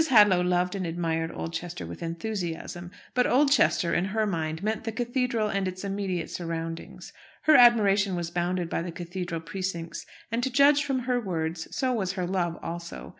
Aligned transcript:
Hadlow 0.09 0.41
loved 0.41 0.73
and 0.73 0.87
admired 0.87 1.29
Oldchester 1.31 1.85
with 1.85 2.01
enthusiasm. 2.01 2.89
But 3.13 3.27
Oldchester, 3.27 3.93
in 3.93 4.05
her 4.05 4.25
mind, 4.25 4.63
meant 4.63 4.83
the 4.83 4.91
cathedral 4.91 5.47
and 5.47 5.67
its 5.67 5.83
immediate 5.83 6.31
surroundings. 6.31 7.13
Her 7.43 7.55
admiration 7.55 8.15
was 8.15 8.31
bounded 8.31 8.67
by 8.67 8.81
the 8.81 8.91
cathedral 8.91 9.41
precincts; 9.41 10.07
and, 10.31 10.41
to 10.41 10.49
judge 10.49 10.83
from 10.83 11.01
her 11.01 11.19
words, 11.19 11.67
so 11.69 11.93
was 11.93 12.13
her 12.13 12.25
love 12.25 12.57
also. 12.63 13.09